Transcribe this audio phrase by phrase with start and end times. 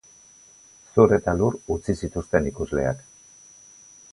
[0.95, 3.05] Zur eta lur utzi zituzten ikusleak.